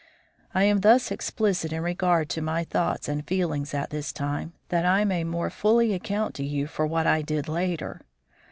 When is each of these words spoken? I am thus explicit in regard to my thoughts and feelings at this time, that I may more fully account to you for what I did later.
I 0.55 0.63
am 0.63 0.79
thus 0.79 1.11
explicit 1.11 1.71
in 1.71 1.83
regard 1.83 2.27
to 2.29 2.41
my 2.41 2.63
thoughts 2.63 3.07
and 3.07 3.23
feelings 3.27 3.71
at 3.75 3.91
this 3.91 4.11
time, 4.11 4.53
that 4.69 4.83
I 4.83 5.05
may 5.05 5.23
more 5.23 5.51
fully 5.51 5.93
account 5.93 6.33
to 6.37 6.43
you 6.43 6.65
for 6.65 6.87
what 6.87 7.05
I 7.05 7.21
did 7.21 7.47
later. 7.47 8.01